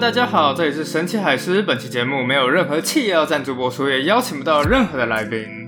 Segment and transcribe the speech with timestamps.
[0.00, 1.60] 大家好，这里是神奇海狮。
[1.60, 5.66] 本期节目没有任何企业要赞助播出，也邀请不到任何的来宾。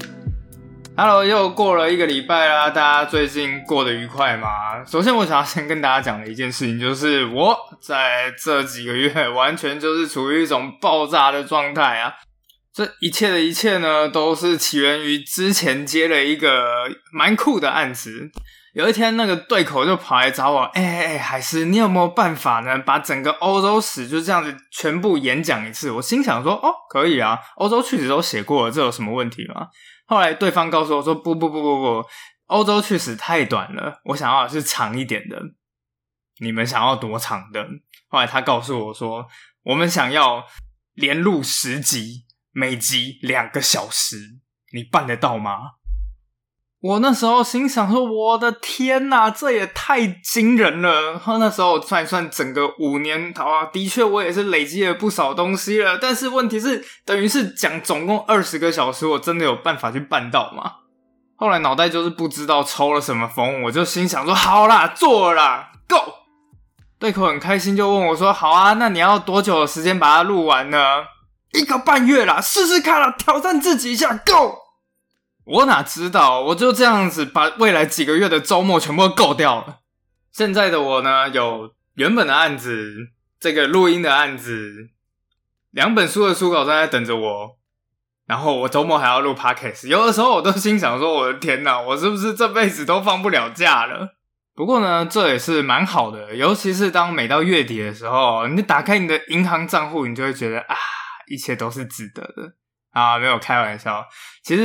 [0.96, 4.49] Hello，又过了一个礼拜啦，大家最近过得愉快吗？
[4.87, 12.14] 首先，我想要先跟大家讲的一件事情，就是我在这几个月完全就是处于一种爆炸的状态啊！
[12.73, 18.30] 这一切的一切呢，都是起源于之前接了一个蛮酷的案子。
[18.72, 22.79] 有一天，那个对口就跑来找我，哎哎哎，海狮，你有没有办法呢？
[22.79, 25.90] 把整个欧洲史就这样子全部演讲一次？
[25.90, 29.68] 我心想说，哦，可以啊，欧洲去史都写过了，这有什么问题吗？
[30.07, 32.08] 后来对方告诉我说，不不不不不，
[32.47, 35.39] 欧洲去史太短了，我想要的是长一点的。
[36.41, 37.62] 你们想要多长的？
[38.08, 39.27] 后来他告诉我说，
[39.64, 40.44] 我们想要
[40.94, 44.16] 连录十集，每集两个小时，
[44.72, 45.72] 你办得到吗？
[46.83, 55.97] 我那时候心想说：“我的天哪，这也太惊人了！”然后那时候算一算，整个五年啊，的确我也是累积了不少东西了。
[55.97, 60.72] 但是问题是，等于是讲总共二十个小时，我真的有办法去办到吗？
[61.36, 66.14] 后来脑袋就是不知道抽了什么风，我就心想说：“好啦，做啦，Go！”
[66.98, 70.78] 对口很开心，就问我说：“好啊，那你要多久的时间把它录完呢？”
[71.55, 74.61] 一个半月啦，试试看啦，挑战自己一下，Go！
[75.44, 79.80] 我哪知道，我就这样子把未来几个月的周末全部都够掉了。
[80.30, 83.08] 现在的我呢，有原本的案子，
[83.40, 84.90] 这个录音的案子，
[85.70, 87.58] 两本书的书稿正在等着我，
[88.26, 89.88] 然后我周末还要录 podcast。
[89.88, 94.14] 有的时候我都心想说：“我的天哪，我是不是这辈子都放不了假了？”
[94.54, 100.76] 不过呢，这也是蛮好的，尤其是当每到月底的时候，你打开你的银行账户，你就会觉得啊，
[101.26, 102.54] 一切都是值得的。
[102.92, 104.06] 啊，没有开玩笑。
[104.44, 104.62] 其实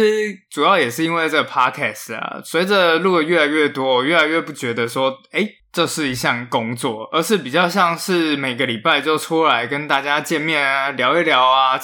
[0.50, 11.80] 主要也是因为这个 podcast 啊，随着录的越来越多，我越来越不觉得说，哎，这是一项工作，而是比较像是每个礼拜就出来跟大家见面啊，聊一聊啊，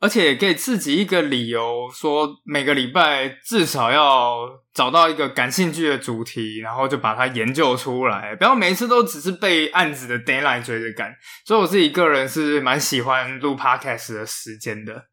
[0.00, 4.40] 而且给自己一个理由，说每个礼拜至少要
[4.74, 11.14] 找到一个感兴趣的主题，然后就把它研究出来，不要每次都只是被案子的 deadline 追着赶。
[11.46, 15.06] 所以我自己个人是蛮喜欢录 podcast 的时间的。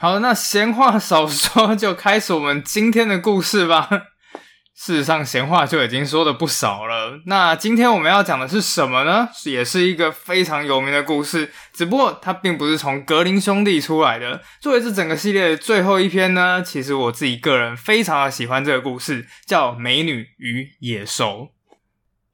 [0.00, 3.88] 好，那闲话少说，就开始我们今天的故事吧。
[4.72, 7.20] 事实上，闲话就已经说的不少了。
[7.26, 9.28] 那今天我们要讲的是什么呢？
[9.46, 14.40] 也是一个非常有名的故事，只不过它并不是从格林兄弟出来的。
[14.60, 21.48] 作为这整个系列的最后一篇呢，其实我自己个人非常的喜欢这个故事，叫《美女与野兽》。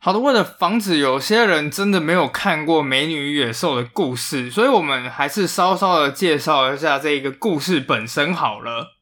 [0.04, 8.98] 好的，为了防止有些人真的没有看过《美女与野兽》的故事，所以我们还是稍稍的介绍一下这一个故事本身好了。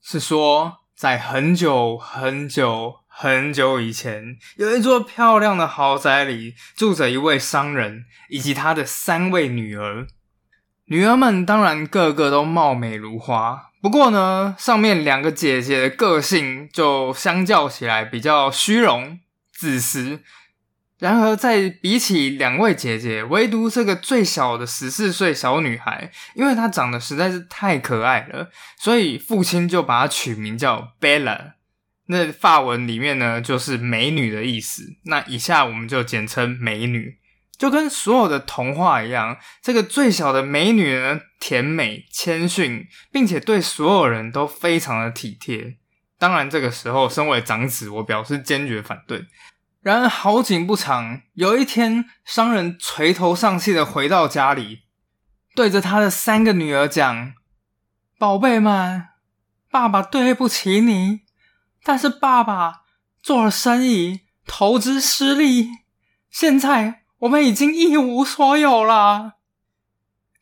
[0.00, 10.06] 是说，在很久很久很久以前，有一座漂亮的豪宅里，住着一位商人以及他的三位女儿。
[10.84, 19.18] 女儿们当然个个都貌美如花，不过呢，上面两个姐姐的个性就相较起来比较虚荣。
[19.58, 20.20] 自私。
[21.00, 31.52] 然而，在比起两位姐姐，唯独这个最小的十四岁小女孩，因为她长得实在是太可爱了，所以父亲就把她取名叫 Bella。
[32.06, 34.82] 那法文里面呢，就是美女的意思。
[35.04, 37.18] 那以下我们就简称美女，
[37.56, 39.36] 就跟所有的童话一样。
[39.62, 45.76] 这个最小的美女呢，甜美、谦逊，并且对所有人都非常的体贴。
[46.18, 49.24] 当然，这个时候，身为长子，我表示坚决反对。
[49.80, 54.80] 然而，好景不长，有一天，商人垂头丧气的回到家里，
[55.54, 57.32] 对着他的三个女儿讲
[58.18, 59.06] ：“宝贝们，
[59.70, 61.20] 爸爸对不起你，
[61.84, 62.82] 但是爸爸
[63.22, 65.68] 做了生意，投资失利，
[66.28, 69.34] 现在我们已经一无所有了。”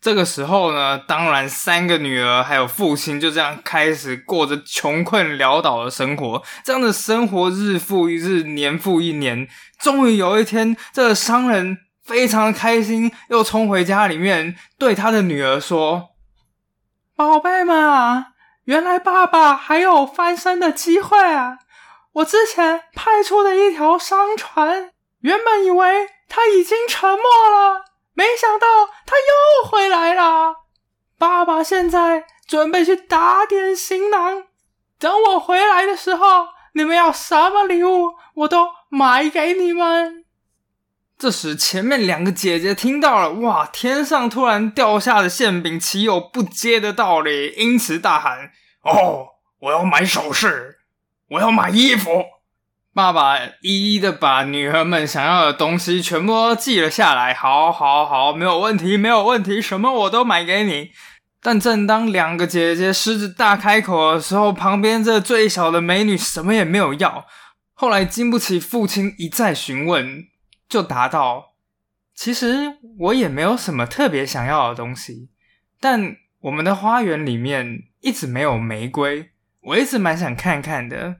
[0.01, 6.43] 这个时候呢，当然三个女儿还有父亲就这样开始过着穷困潦倒的生活。
[6.62, 9.49] 这样的生活日复一日，年复一年。
[9.81, 16.11] 终于有一天，这个商人非常开心，又冲回家里面，对他的女儿说
[17.17, 18.29] ：“宝贝们啊，
[18.65, 21.59] 原来爸爸还有翻身的机会啊！
[22.12, 27.86] 我之前派出的一条商船，原本以为他已经沉没了。”
[28.17, 28.67] 没想到
[29.05, 30.55] 他又回来了，
[31.19, 34.45] 爸爸现在准备去打点行囊，
[34.99, 40.25] 等我回来的时候，你们要什么礼物，我都买给你们。
[41.19, 43.67] 这时，前面两个姐姐听到了，哇！
[43.67, 47.55] 天上突然掉下的馅饼，岂有不接的道理？
[47.57, 48.51] 因此大喊
[48.85, 49.27] ：“哦，
[49.61, 50.79] 我要买首饰，
[51.31, 52.25] 我要买衣服。”
[52.96, 57.34] 爸爸一一的把女儿们想要的东西全部都记了下来。
[57.34, 60.93] 好，好，好，没有问题，没有问题，什么我都买给你。
[61.43, 67.26] 但正当两个姐姐狮子大开口的时候，旁边这最小的美女什么也没有要。
[67.75, 70.25] 后来经不起父亲一再询问，
[70.66, 71.52] 就答道
[72.16, 75.28] ：“其实我也没有什么特别想要的东西，
[75.78, 81.16] 但我们的花园里面一直没有玫瑰，我一直蛮想看看的。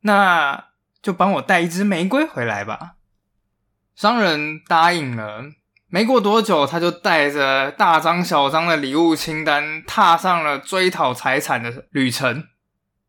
[0.00, 0.64] 那。”
[1.02, 2.92] 就帮我带一支玫瑰回来吧。
[3.94, 5.44] 商人答应了。
[5.92, 12.44] 没过多久，他就带着大张小张的礼物清单，踏上了追讨财产的旅程。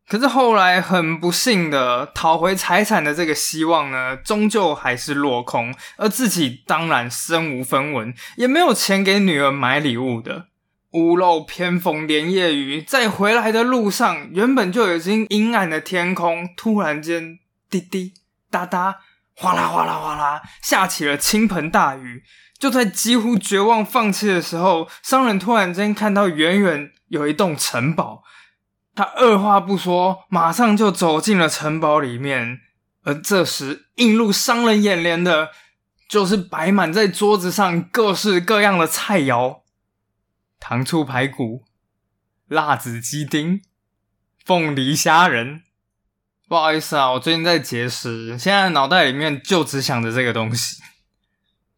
[0.08, 5.72] 可是后来很不幸的，讨回财产的这个希望呢，终究还是落空。
[5.96, 10.48] 而自己当然身无分文，也没有钱给女儿买礼物的。
[10.90, 17.38] 屋漏偏逢连夜雨，在回来的路上，原本就已经阴暗的天空，突然间。
[17.72, 18.12] 滴滴
[18.50, 19.00] 答答，
[19.34, 22.22] 哗啦哗啦哗啦，下起了倾盆大雨。
[22.58, 28.22] 就在几乎绝望放弃的时候，商人突然间看到远远有一栋城堡，
[28.94, 32.60] 他二话不说，马上就走进了城堡里面。
[33.04, 35.50] 而这时映入商人眼帘的，
[36.08, 39.62] 就是摆满在桌子上各式各样的菜肴：
[40.60, 41.64] 糖醋排骨、
[42.46, 43.62] 辣子鸡丁、
[44.44, 45.62] 凤梨虾仁。
[46.52, 50.76] 不好意思啊，我最近在节食，现在脑袋里面就只想着这个东西。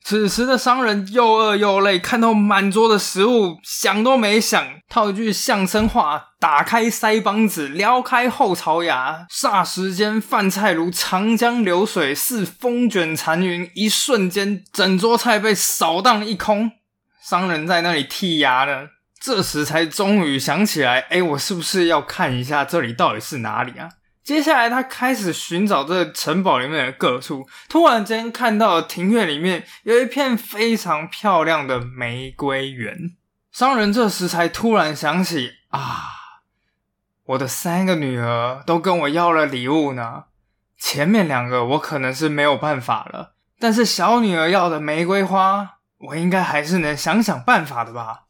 [0.02, 16.72] 此时的商人又饿又累，看到满桌的食物，想都没想，套一句相声话：打开腮帮子，撩开后槽牙，霎时间饭菜如长江流水似风卷残云，一瞬间整桌菜被扫荡一空。
[17.22, 18.88] 商人在那里剔牙呢，
[19.20, 23.88] 这时才终于想起来：哎，我是不是要看一下这里到底是哪里啊？
[24.24, 27.46] 接下来，他开始寻找这城堡里面的各处。
[27.68, 33.14] 突然间，看到庭院里面有一片非常漂亮的玫瑰园。
[33.52, 36.40] 商人这时才突然想起：啊，
[37.26, 40.24] 我的三个女儿都跟我要了礼物呢。
[40.78, 48.22] 前面两个我可能是没有办法了，但是小女儿要的玫瑰花，我应该还是能想想办法的吧。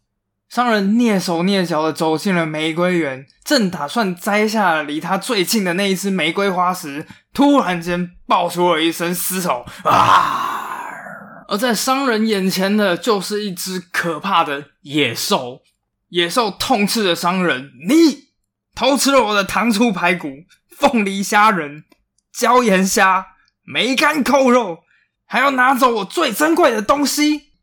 [0.54, 10.70] 商人蹑手蹑脚的走进了玫瑰园，正打算摘下离他最近的那一只玫瑰花时，突然间爆出了一声嘶吼啊！
[11.48, 15.62] 而在商人眼前的就是一只可怕的野兽。
[16.10, 18.28] 野兽痛斥着商人：“你
[18.76, 20.28] 偷吃了我的糖醋排骨、
[20.70, 21.82] 凤梨虾仁、
[22.32, 23.26] 椒盐虾、
[23.64, 24.84] 梅干扣肉，
[25.26, 27.53] 还要拿走我最珍贵的东西！”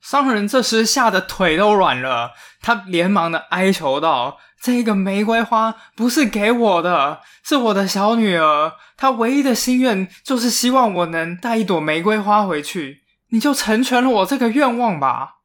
[0.00, 8.72] 商人这时吓得腿都软了，他连忙的哀求道：“这个玫瑰花不是给我的，是我的小女儿。
[8.96, 13.02] 她唯一的心愿就是希望我能带一朵玫瑰花回去。
[13.28, 15.36] 你就成全了我这个愿望吧。”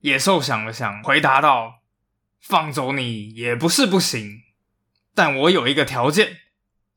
[0.00, 1.82] 野兽想了想，回答道
[2.40, 4.40] ：“放走你也不是不行，
[5.14, 6.38] 但我有一个条件：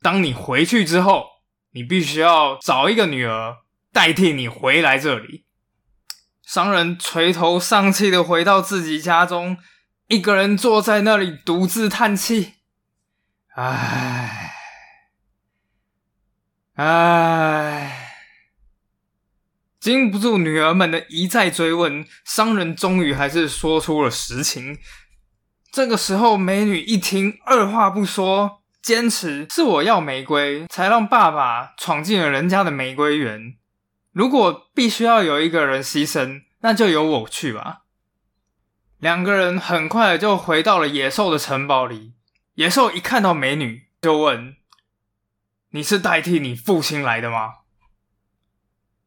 [0.02, 1.26] 当你回去之后，
[1.72, 3.58] 你必须要找一个女儿
[3.94, 5.46] 代替你回来这里。”
[6.48, 9.58] 商人垂头丧气的回到自己家中，
[10.08, 12.54] 一个人坐在那里独自叹气。
[13.54, 14.54] 唉，
[16.76, 18.14] 唉，
[19.82, 24.78] 经不住女儿们的一再追问，商人终于还是说出了实情。
[25.74, 33.58] 这个时候，美女一听，二话不说，坚持是我要玫瑰，才让爸爸闯进了人家的玫瑰园。
[34.18, 37.84] 如果必须要有一个人牺牲，那就由我去吧。
[38.98, 42.16] 两个人很快就回到了野兽的城堡里。
[42.56, 44.58] 野兽一看到美女，就问
[45.70, 47.58] ：“你是代替你父亲来的吗？”“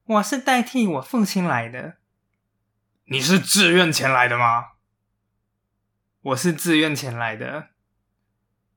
[0.06, 1.96] 我是代替我父亲来的。
[3.10, 4.66] ”“你是自愿前来的吗
[6.22, 7.70] ？”“我是自愿前来的。”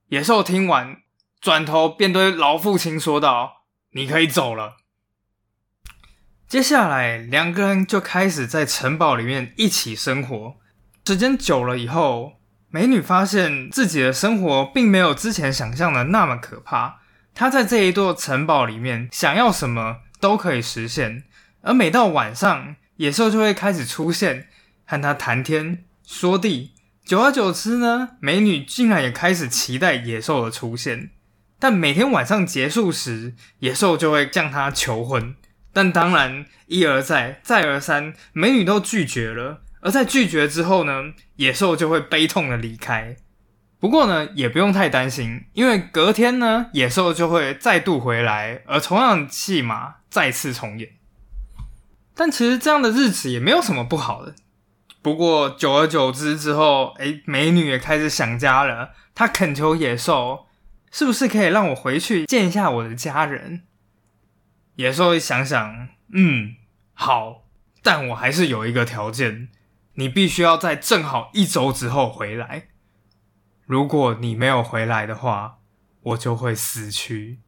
[0.10, 1.04] 野兽听完，
[1.40, 4.78] 转头便对老父亲说道：“你可以走了。”
[6.48, 10.56] 接下来，两个人就开始在城堡里面一起生活。
[11.06, 12.34] 时间久了以后，
[12.70, 17.00] 美女发现自己的生活并没有之前想象的那么可怕。
[17.34, 21.24] 她在这一座城堡里面，想要什么都可以实现。
[21.62, 24.48] 而每到晚上，野兽就会开始出现，
[24.86, 26.74] 和她谈天说地。
[27.04, 31.10] 久而久之呢，美女竟然也开始期待野兽的出现。
[31.58, 35.36] 但每天晚上结束时，野兽就会向她求婚。
[35.74, 39.63] 但当然，一而再，再而三，美女都拒绝了。
[39.82, 43.18] 而在拒绝之后呢，野兽就会悲痛的离开。
[43.80, 50.92] 不过呢，也不用太担心，因为隔天呢，野兽就会再度回来，而同样的戏码再次重演。
[52.15, 54.36] 但其实这样的日子也没有什么不好的。
[55.01, 58.92] 不过久而久之之后，哎，美女也开始想家了。
[59.13, 60.46] 她恳求野兽，
[60.92, 63.63] 是不是可以让我回去见一下我的家人？
[64.75, 66.56] 野兽一想想，嗯，
[66.94, 67.44] 好，
[67.82, 69.50] 但我还是有一个条件，
[69.96, 72.65] 你必须要在正好一周之后回来。
[73.65, 75.60] 如果你没有回来的话，
[76.01, 77.39] 我就会死去。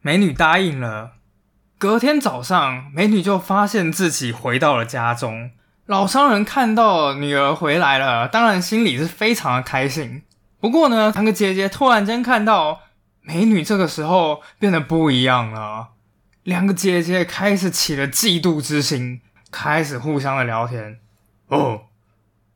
[0.00, 1.12] 美女答应了。
[1.78, 5.50] 隔天早上，美女就发现自己回到了家中。
[5.86, 10.24] 老商人看到女儿回来了，当然心里是非常的开心。
[10.58, 12.80] 不过呢，两个姐姐突然间看到
[13.20, 15.90] 美女这个时候变得不一样了，
[16.46, 21.00] 两个姐姐开始起了嫉妒之心，开始互相的聊天。
[21.48, 21.86] 哦，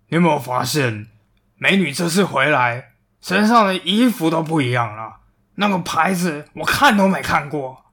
[0.06, 1.08] 你有没有发现？
[1.56, 5.22] 美女这次回来，身上的衣服都不一样了。
[5.56, 7.86] 那个牌子我看都没看过。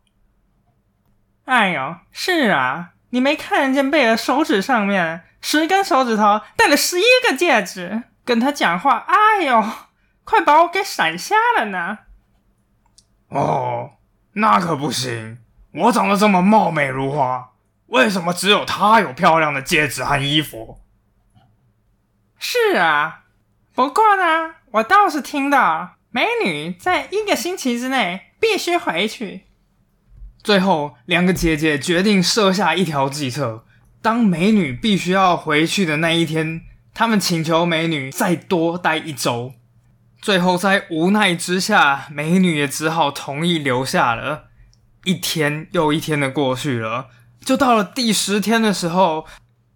[1.45, 8.03] 哎呦，是啊，你没看见贝尔手指上面十根手指头戴了十一个戒指？
[8.23, 9.65] 跟他讲话，哎呦，
[10.23, 11.97] 快把我给闪瞎了呢！
[13.29, 13.93] 哦，
[14.33, 15.39] 那可不行，
[15.77, 17.51] 我长得这么貌美如花，
[17.87, 20.79] 为什么只有她有漂亮的戒指和衣服？
[22.39, 23.25] 是啊。
[23.75, 29.45] 不过呢，我倒是听到美女在一个星期之内必须回去。
[30.43, 33.63] 最后，两个姐姐决定设下一条计策：
[34.01, 36.61] 当美女必须要回去的那一天，
[36.95, 39.53] 他们请求美女再多待一周。
[40.19, 44.45] 最后，在无奈之下，美女也只好同意留下了。
[45.07, 47.07] 一天又一天的过去了，
[47.39, 49.25] 就到了第十天的时候，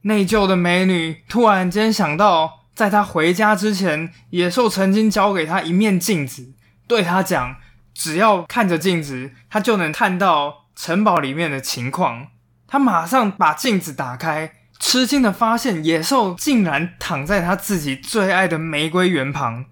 [0.01, 2.59] 内疚的美女突然间想到。
[2.73, 6.53] 在她回家之前，野兽曾经交给她一面镜子，
[6.87, 7.57] 对她讲
[7.93, 12.27] ：“只要看着镜子，他就能看到城堡里面的情况。”
[12.65, 19.65] 他马上把镜子打开，吃惊的发现野兽竟然躺在他自己最爱的玫瑰园旁，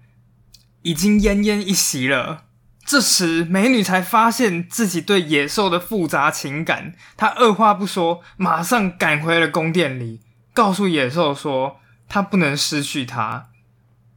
[0.82, 2.44] 已经奄奄一息了。
[2.90, 11.76] 这时，美女才发现自己对野兽的复杂情感，她二话不说，马上赶回了宫殿里，告诉野兽说。
[12.08, 13.50] 她不能失去他。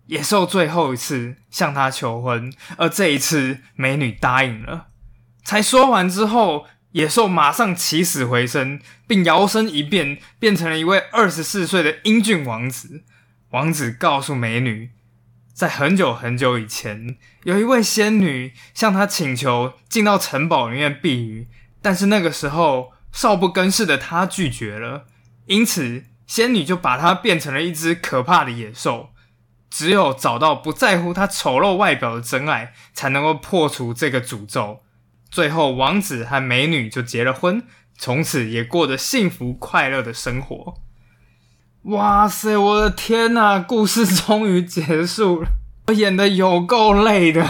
[0.07, 4.87] 野兽最后一次向她求婚，而这一次美女答应了。
[5.43, 13.03] 才说完之后，野兽马上起死回生，并摇身一变，变成了一位二十四岁的英俊王子。
[13.51, 14.89] 王子告诉美女，
[15.53, 21.47] 在很久很久以前，有一位仙女向他请求进到城堡里面避雨，
[21.81, 25.05] 但是那个时候少不更事的他拒绝了，
[25.45, 26.05] 因此。
[26.25, 29.09] 仙女就把它变成了一只可怕的野兽。
[29.69, 34.81] 只有找到不在乎他丑陋外表的真爱，才能够破除这个诅咒。
[35.29, 37.63] 最后，王子和美女就结了婚，
[37.97, 40.75] 从此也过着幸福快乐的生活。
[41.83, 43.59] 哇塞，我的天哪！
[43.59, 45.49] 故事终于结束了，
[45.87, 47.45] 我演的有够累的。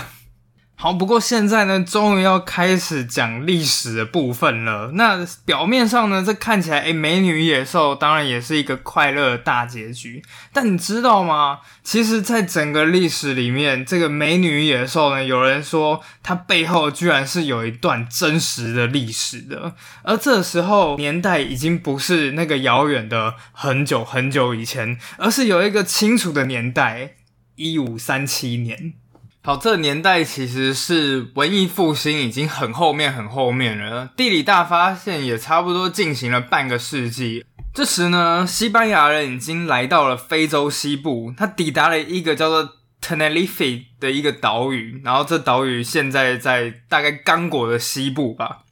[0.75, 4.91] 好，不过现在呢，终于要开始讲历史的部分了。
[4.95, 10.21] 那表面上呢，这看起来，诶美女野兽当然也是一个快乐大结局。
[10.51, 11.59] 但你知道吗？
[11.83, 19.75] 其实，在整个历史里面，这个美女野兽呢，有人说它背后居然是有一段真实的历史的。
[20.03, 27.13] 而这时候年代已经不是那个遥远的很久很久以前，而是有一个清楚的年代，
[27.55, 28.95] 一五三七年。
[29.45, 37.45] 好，这年代其实是文艺复兴已经很后面很后面了，地理大发现也差不多进行了半个世纪。
[37.73, 48.62] 这时呢，西班牙人已经来到了非洲西部，他抵达了一个叫做 Tenerife 的一个岛屿，然后这岛屿现在在大概刚果的西部吧。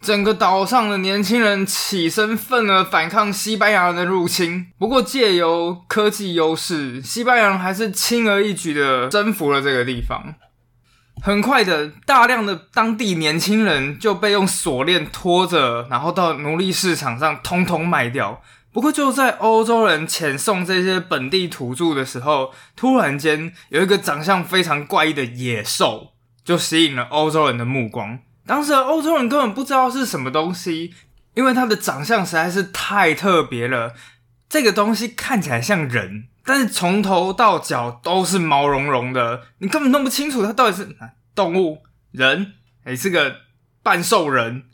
[0.00, 10.34] 整个岛上的年轻人起身奋而反抗西班牙人的入侵，不过借由科技优势，西班牙人还是轻而易举的征服了这个地方。
[11.20, 18.40] 很快的，大量的当地年轻人就被用锁链拖着，然后到奴隶市场上通通卖掉。
[18.72, 26.12] 不过就在欧洲人遣送这些本地土著的时候，突然间有一个长相非常怪异的野兽，
[26.44, 28.20] 就吸引了欧洲人的目光。
[28.48, 30.94] 当时欧洲人根本不知道是什么东西，
[31.34, 33.92] 因为它的长相实在是太特别了。
[34.48, 40.88] 这个东西看起来像人，但是从头到脚都是毛茸茸的，你根本弄不清楚它到底是
[41.34, 43.36] 动物、人，还是个
[43.82, 44.64] 半兽人。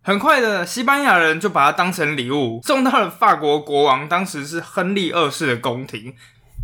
[0.00, 6.14] 很快的，西班牙人就把它当成礼物送到了法国国王，当时是亨利二世的宫廷。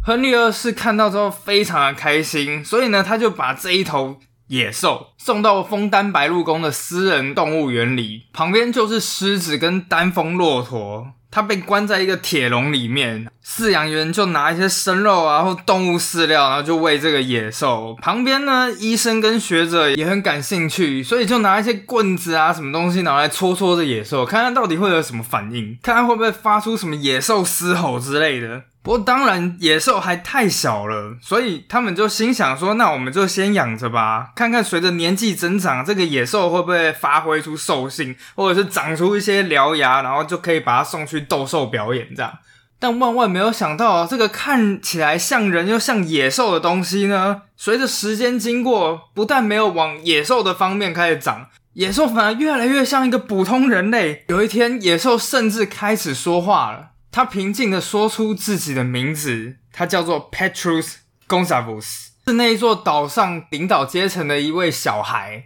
[0.04, 11.12] 亨利二世看到之后非常的开心，所以呢，他就把这一头野兽送到枫丹白露宫的私人动物园里，旁边就是狮子跟丹峰骆驼。
[11.30, 17.96] 它被关在一个铁笼里面，饲养员就拿一些生肉啊或动物饲料，然后就喂这个野兽。
[18.00, 28.62] 旁边呢，医生跟学者也很感兴趣，所以就拿一些棍子啊什么东西拿来戳戳这野兽，看看到底会有什么反应，看看会不会发出什么野兽嘶吼之类的。
[28.84, 42.30] 不过当然，野兽还太小了，所以他们就心想说：“那我们就先养着吧，看看随着年纪增长，这个野兽会不会发挥出兽性，或者是长出一些獠牙，然后就可以把它送去斗兽表演这样。”
[42.78, 54.26] 但万万没有想到，这个看起来像人又像野兽的东西呢，随着时间经过，不但没有往野兽的方面开始长，野兽反而越来越像一个普通人类。
[54.28, 56.90] 有一天，野兽甚至开始说话了。
[57.14, 60.94] 他平静的说出自己的名字，他叫做 Petrus
[61.28, 65.44] Gonzales，是那一座岛上领导阶层的一位小孩。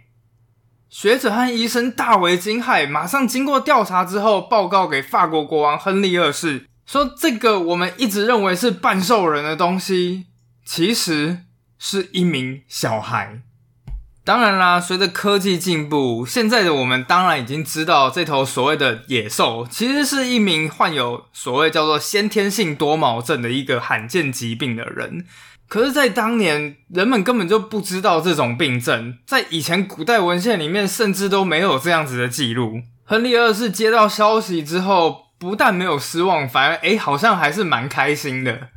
[0.89, 10.25] 学者和医生大为惊骇，马上经过调查之后，报告给法国国王亨利二世，说这个我们一直认为是半兽人的东西，
[10.65, 11.43] 其实
[11.77, 13.43] 是一名小孩。
[14.29, 25.25] 当然啦，随着科技进步，现在的我们当然已经知道，这头所谓的野兽其实是一名患有所谓叫做先天性多毛症的一个罕见疾病的人。
[25.67, 32.83] 可是，在当年，人们根本就不知道这种病症，在以前古代文献里面，甚至都没有这样子的记录。
[33.05, 38.69] 亨利二世接到消息之后，不但没有失望，反而诶，好像还是蛮开心的。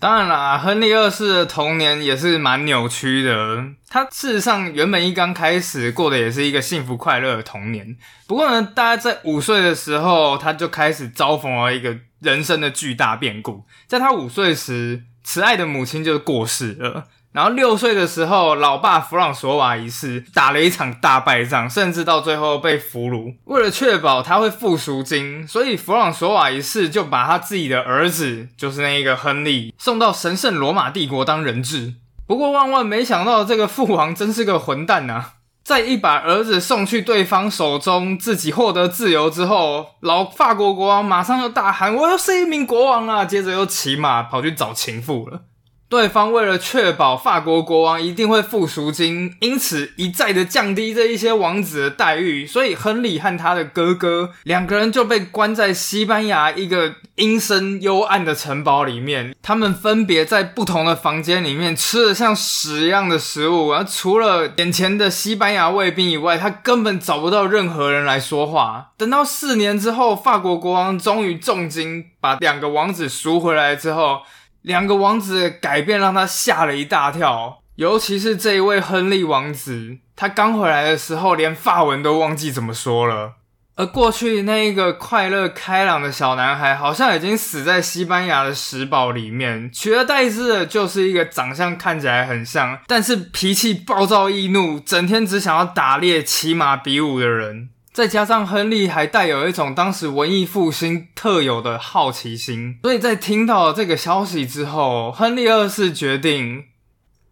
[0.00, 3.62] 当然啦，亨利二世的童年也是蛮扭曲的。
[3.90, 7.94] 他事实上原本一刚开始过的也是一个幸福快乐的童年。
[8.26, 13.66] 不过呢，大概在五岁的时候，他就开始遭逢了一个人生的巨大变故。
[13.86, 17.06] 在他五岁时，慈爱的母亲就过世了。
[17.32, 23.36] 然后六岁的时候，老爸弗朗索瓦一世打了一场大败仗，甚至到最后被俘虏。
[23.44, 31.94] 为了确保他会付赎金，所以弗朗索瓦一世就把他自己的儿子，就是那一个亨利，送到神圣罗马帝国当人质。
[32.26, 35.24] 不过万万没想到，这个父王真是个混蛋呐！
[35.62, 45.42] 在一把儿子送去对方手中，自己获得自由之后，老法国国王马上又大喊：“我要是一名国王啊！”接着又骑马跑去找情妇了。
[45.90, 59.34] 对方为了确保法国国王一定会付赎金，因此一再的降低这一些王子的待遇，所以亨利和他的哥哥两个人就被关在西班牙一个阴森幽暗的城堡里面。
[59.42, 68.92] 他们分别在不同的房间里面吃了像屎一样的食物，而除了眼前的西班牙卫兵以外，他根本找不到任何人来说话。
[68.96, 74.20] 等到四年之后，法国国王终于重金把两个王子赎回来之后。
[74.62, 83.34] 两个王子的改变让他吓了一大跳，尤其是这一位亨利王子，他刚回来的时候连法文都忘记怎么说了。
[83.76, 97.70] 而过去那一个快乐开朗的小男孩，好像已经死在西班牙的石堡里面，取而代之的就是一个长相看起来很像，但是脾气暴躁易怒，整天只想要打猎、骑马、比武的人。
[97.92, 106.66] 再加上亨利还带有一种当时文艺复兴特有的好奇心，所以在听到这个消息之后，亨利二世决定，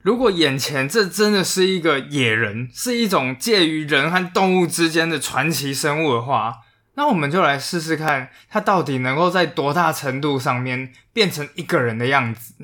[0.02, 6.56] 如果眼前这真的是一个野人，是一种介于人和动物之间的传奇生物的话，
[6.94, 12.54] 那我们就来试试看，他到底能够在多大程度上面变成一个人的样子。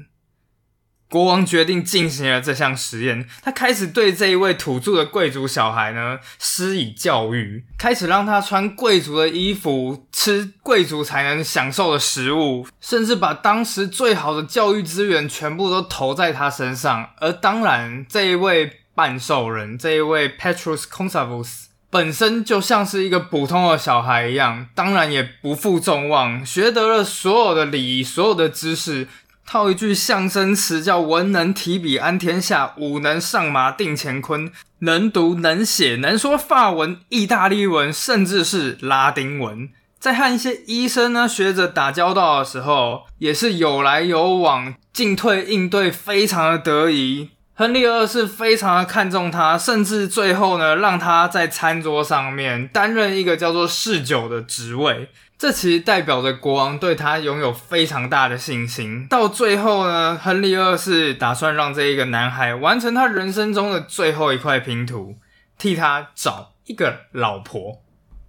[1.15, 17.11] 国王决定进行了这项实验，他开始对这一位土著的贵族小孩呢施以教育，开始让他穿贵族的衣服，吃贵族才能享受的食物，甚至把当时最好的教育资源全部都投在他身上。
[17.21, 29.07] 而当然，这一位半兽人，这一位 Petrus Concavus 本身就像是一个普通的小孩一样，当然也不负众望，学得了所有的礼仪，所有的知识。
[29.47, 34.51] 套一句相声词，叫“文能提笔安天下，武能上马定乾坤”。
[34.81, 39.69] 能读能写能说法文、意大利文，甚至是拉丁文。
[39.99, 47.31] 在和一些医生呢、学者打交道的时候，也是有来有往，进退应对非常的得宜。
[47.55, 55.09] 亨利二世非常的看重他，甚至最后呢，让他在餐桌上面担任一个叫做侍酒的职位。
[55.45, 59.07] 这其实代表着国王对他拥有非常大的信心。
[59.09, 65.17] 到最后呢，亨利二世打算让这一个男孩完成他人生中的最后一块拼图，
[65.59, 67.83] 替他找一个老婆。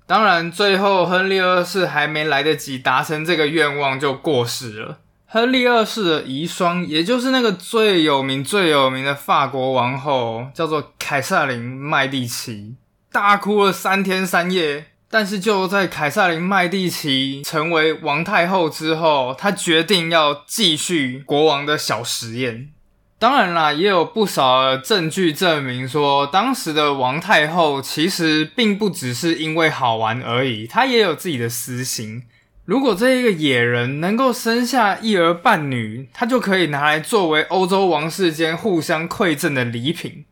[0.05, 4.97] 当然，最后亨利二世还没来得及达成这个愿望就过世了。
[5.25, 12.75] 亨利二世的遗孀，也就是那个最有名、最有名的法国王后，叫做凯瑟琳·麦蒂奇，
[13.09, 14.87] 大哭了三天三夜。
[15.17, 22.71] 但是就在凯瑟琳·麦蒂奇成为王太后之后，她决定要继续国王的小实验。
[23.17, 32.23] 当然啦，也有不少证据证明说，当时的王太后其实并不只是因为好玩而已，她也有自己的私心。
[32.65, 40.25] 如果这一个野人能够生下一儿半女，他就可以拿来作为欧洲王室间互相馈赠的礼品。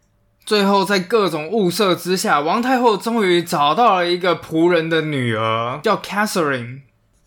[0.46, 6.82] 最后，在各种物色之下，王太后终于找到了一个仆人的女儿，叫 Catherine。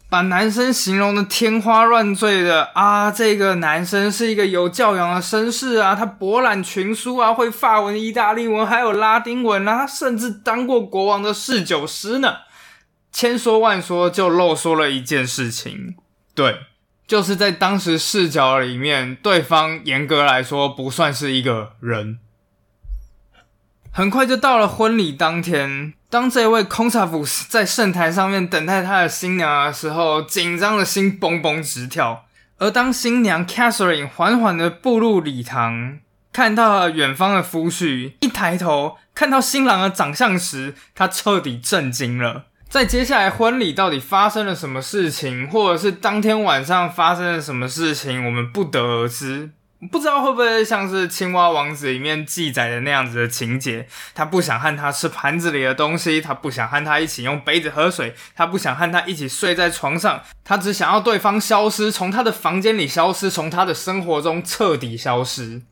[0.08, 12.36] 把男生形容的天花乱坠的啊，这个男生是一个有教养的绅士啊，他博览群书啊，会法文、意大利文，还有拉丁文啊，甚至当过国王的侍酒师呢。
[13.10, 15.96] 千说万说，就漏说了一件事情，
[16.34, 16.60] 对，
[17.08, 22.18] 就是在当时视角里面，对方严格来说不算是一个人。
[23.96, 32.26] 很快就到了婚礼当天，当这位空萨夫斯在圣坛上面等待他的新娘的时候，紧张的心嘣嘣直跳。
[32.58, 35.98] 而当新娘 Catherine 缓缓的步入礼堂，
[36.30, 42.48] 看到了远方的夫婿，一抬头看到新郎的长相时，他彻底震惊了。
[42.68, 49.52] 在接下来婚礼到底发生了什么事情，或者是当天晚上发生了什么事情，我们不得而知。
[49.90, 53.86] 不知道会不会像是《青蛙王子》里面记载的那样子的情节？
[54.14, 65.62] 他不想和他吃盘子里的东西，他不想和他一起用杯子喝水，他不想和他一起睡在床上，他只想要对方消失，从他的房间里消失，从他的生活中彻底消失。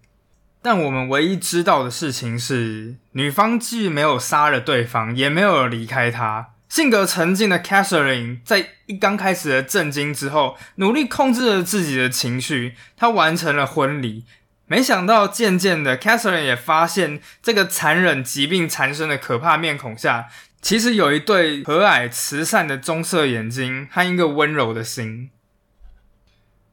[0.60, 6.53] 但我们唯一知道的事情是，女方既没有杀了对方，也没有离开他。
[6.74, 14.24] 性格沉静的 Catherine 在一刚开始的震惊之后，努力控制了自己的情绪，她完成了婚礼。
[14.66, 20.26] 没想到，渐渐的，Catherine 也发现，这个残忍疾病缠身的可怕面孔下，
[20.60, 25.30] 其实有一对和蔼慈善的棕色眼睛和一个温柔的心。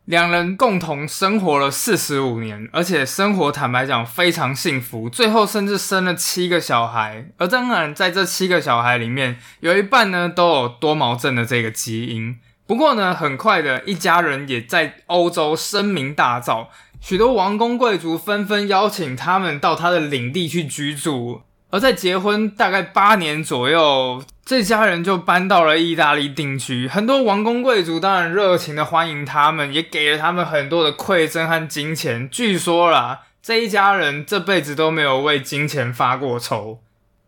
[0.06, 7.28] 两人共同生活了四十五年，而且生活坦白讲非常幸福，最后甚至生了七个小孩。
[7.38, 12.38] 而当然，在这七个小孩里面，有一半呢都有多毛症的这个基因。
[12.66, 16.68] 不过呢，很快的一家人也在欧洲声名大噪，
[17.00, 21.44] 许多王公贵族纷纷邀请他们到他的领地去居住。
[21.72, 26.88] 而在结婚大概八年左右，这家人就搬到了意大利定居。
[26.88, 32.30] 很多王公贵族当然热情的欢迎他们，也给了他们很多的馈赠和金钱。
[32.30, 36.82] 据说啦，这一家人这辈子都没有为金钱发过愁。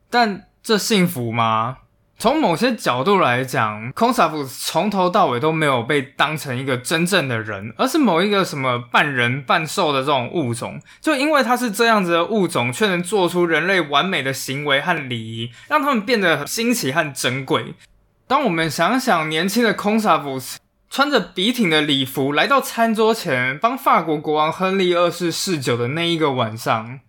[0.10, 1.78] 但这幸福吗？
[2.24, 10.80] 从某些角度来讲，空萨夫从头到尾都没有被当成一个真正的人，而是某一个什么半人半兽的这种物种。
[11.02, 17.74] 就因为他是这样子的物种，却能做出人类完美的行为和礼仪，让他们变得新奇和珍贵。
[18.26, 20.40] 当我们想想年轻的空萨夫
[20.90, 27.02] 穿着笔挺的礼服来到餐桌前，帮法国国王亨利二世侍酒的那一个晚上。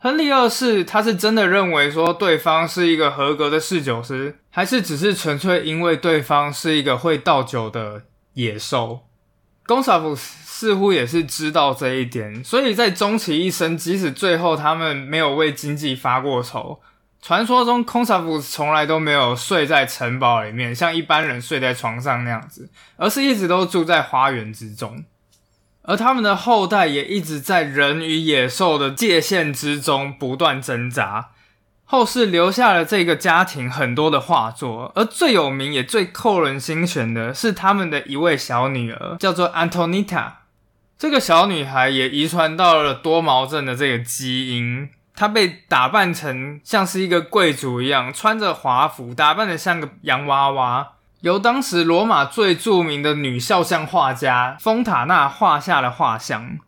[0.00, 8.02] 亨利二世，他是真的认为说对方是一个合格的侍酒师，还是只是纯粹因为对方是一个会倒酒的
[8.34, 9.00] 野兽？
[9.66, 16.80] 公萨夫似乎也是知道这一点，所以在终其一生，即使最后他们没有为经济发过愁，
[17.20, 25.04] 传说中空萨夫从来都没有睡在城堡里面，像一般人睡在床上那样子，而是一直都住在花园之中。
[25.88, 31.30] 而他们的后代也一直在人与野兽的界限之中不断挣扎。
[31.86, 40.32] 后世留下了这个家庭很多的画作，而最有名也最扣人心弦的是他们的一位小女儿，叫做 Antonita。
[40.98, 50.88] 这个小女孩也遗传到了多毛症的这个基因，她被打扮成像是一个贵族一样，穿着华服，打扮的像个洋娃娃。
[51.20, 56.58] 由当时罗马最著名的女肖像画家丰塔纳画下的画像，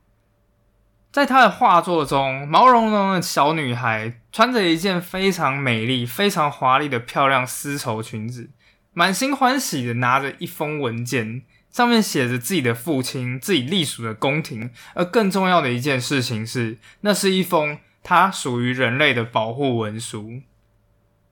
[1.12, 8.50] 在她的画作中，毛茸茸的小女孩穿着一件非常美丽、非常华丽的漂亮丝绸裙子，
[8.92, 20.42] 满心欢喜的拿着一封文件，上面写着自己的父亲、自己隶属的宫廷，而更重要的一件事情是，那是一封他属于人类的保护文书。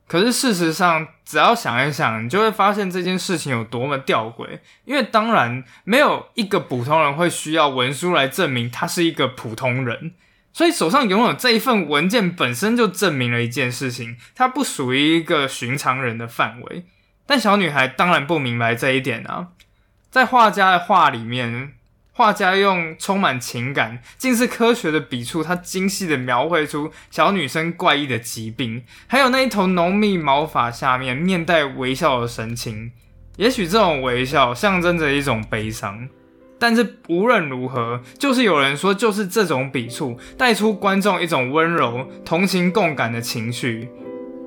[0.09, 4.59] 可是事实上，只要想一想，你就会发现这件事情有多么吊诡。
[4.87, 10.15] 因为当然，没有一个普通人会需要文书来证明他是一个普通人，
[10.55, 16.87] 所以手上拥有这一份文件本身就证明了一件事情：他不属于一个寻常人的范围。
[17.27, 19.49] 但小女孩当然不明白这一点啊。
[20.11, 21.75] 在画家的画里面，
[22.19, 32.91] 画家用充满情感、近似科学的笔触，他精细的描绘出小女生怪异的疾病，还有那一头浓密毛发下面面带微笑的神情。
[33.37, 36.09] 也许这种微笑象征着一种悲伤，
[36.59, 43.89] 但是无论如何，就是有人说，就是这种笔触带出观众一种温柔、同情、共感的情绪。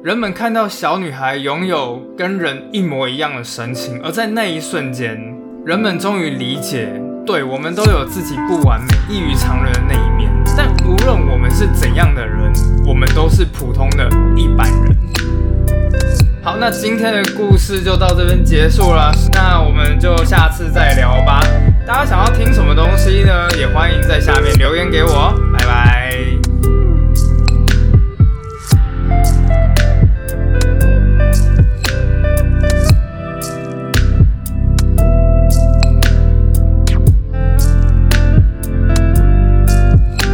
[0.03, 5.17] 人们看到小女孩拥有跟人一模一样的神情，而在那一瞬间，
[5.65, 10.31] 人们终于理解，对我们都有自己不完美、异于常人的那一面。
[10.57, 12.51] 但无论我们是怎样的人，
[12.85, 14.97] 我们都是普通的一般人。
[16.43, 21.39] 好，那今天的故事就到这边结束了，那我们就下次再聊吧。
[21.85, 23.47] 大家想要听什么东西呢？
[23.57, 25.33] 也欢迎在下面留言给我。
[25.53, 26.10] 拜拜